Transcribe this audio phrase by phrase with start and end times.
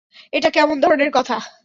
[0.33, 1.37] এটা কেমন ধরণের কথা?